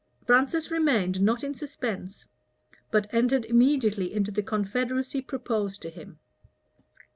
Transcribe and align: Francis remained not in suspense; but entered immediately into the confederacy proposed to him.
Francis 0.25 0.71
remained 0.71 1.21
not 1.21 1.43
in 1.43 1.53
suspense; 1.53 2.25
but 2.89 3.05
entered 3.13 3.45
immediately 3.45 4.11
into 4.11 4.31
the 4.31 4.41
confederacy 4.41 5.21
proposed 5.21 5.79
to 5.79 5.91
him. 5.91 6.17